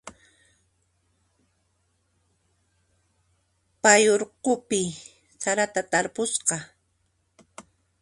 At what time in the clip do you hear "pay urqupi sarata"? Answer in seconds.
3.81-5.81